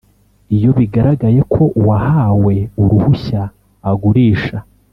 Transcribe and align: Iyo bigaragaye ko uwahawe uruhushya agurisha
Iyo 0.55 0.69
bigaragaye 0.77 1.39
ko 1.53 1.63
uwahawe 1.79 2.55
uruhushya 2.81 3.41
agurisha 3.89 4.57